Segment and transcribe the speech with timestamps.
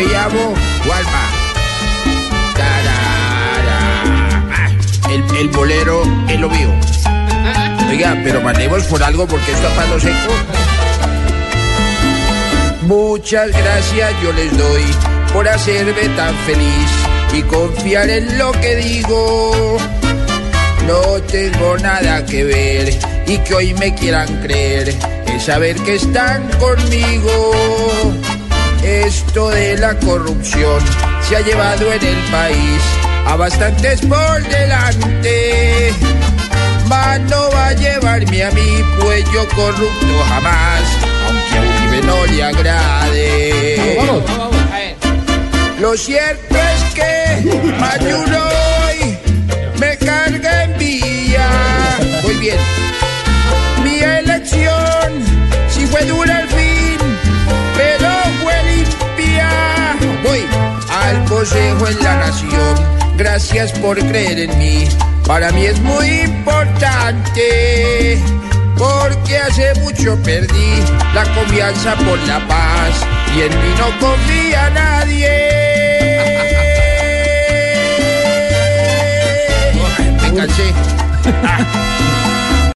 [0.00, 1.30] llamo Juanma.
[2.54, 3.80] Tarara.
[4.52, 4.70] Ah,
[5.10, 6.70] El, el bolero es lo mío.
[7.88, 10.32] Oiga, pero mandemos por algo porque esto a palo seco.
[12.82, 14.84] Muchas gracias yo les doy
[15.32, 16.90] por hacerme tan feliz
[17.32, 19.78] y confiar en lo que digo.
[20.86, 24.94] No tengo nada que ver y que hoy me quieran creer
[25.26, 27.52] es saber que están conmigo.
[28.86, 30.80] Esto de la corrupción
[31.28, 32.80] se ha llevado en el país
[33.26, 35.92] a bastantes por delante.
[36.86, 40.82] Mas no va a llevarme a mí, pues yo corrupto jamás,
[41.26, 43.98] aunque a Uribe no le agrade.
[45.80, 48.35] Lo cierto es que más de uno
[61.48, 62.74] Consejo en la Nación.
[63.16, 64.88] Gracias por creer en mí.
[65.28, 68.20] Para mí es muy importante.
[68.76, 70.82] Porque hace mucho perdí
[71.14, 73.00] la confianza por la paz
[73.36, 75.30] y en mí no confía nadie.
[80.22, 80.74] Me cansé.